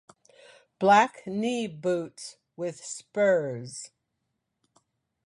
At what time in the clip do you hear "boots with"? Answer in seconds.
1.67-2.83